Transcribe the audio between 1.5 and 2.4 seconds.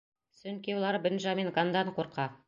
Ганндан ҡурҡа...